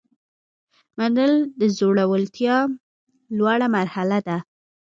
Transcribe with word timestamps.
منل 0.97 1.33
د 1.59 1.61
زړورتیا 1.77 2.57
لوړه 3.37 3.67
مرحله 3.75 4.19
ده. 4.27 4.37